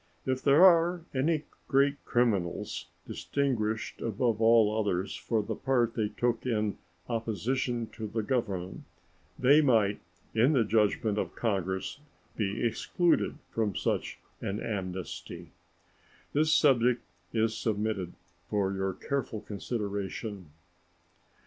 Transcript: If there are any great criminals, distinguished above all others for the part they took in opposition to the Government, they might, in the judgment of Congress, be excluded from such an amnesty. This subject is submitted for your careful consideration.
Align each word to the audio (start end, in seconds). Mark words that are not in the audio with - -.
If 0.25 0.41
there 0.41 0.65
are 0.65 1.05
any 1.13 1.43
great 1.67 2.03
criminals, 2.05 2.87
distinguished 3.05 4.01
above 4.01 4.41
all 4.41 4.75
others 4.79 5.15
for 5.15 5.43
the 5.43 5.53
part 5.53 5.93
they 5.93 6.07
took 6.07 6.43
in 6.43 6.79
opposition 7.07 7.85
to 7.91 8.07
the 8.07 8.23
Government, 8.23 8.83
they 9.37 9.61
might, 9.61 9.99
in 10.33 10.53
the 10.53 10.63
judgment 10.63 11.19
of 11.19 11.35
Congress, 11.35 11.99
be 12.35 12.65
excluded 12.65 13.37
from 13.51 13.75
such 13.75 14.17
an 14.41 14.59
amnesty. 14.59 15.51
This 16.33 16.51
subject 16.51 17.03
is 17.31 17.55
submitted 17.55 18.13
for 18.49 18.73
your 18.73 18.93
careful 18.95 19.41
consideration. 19.41 20.47